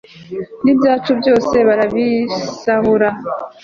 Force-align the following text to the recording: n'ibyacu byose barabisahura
n'ibyacu 0.63 1.11
byose 1.19 1.55
barabisahura 1.67 3.09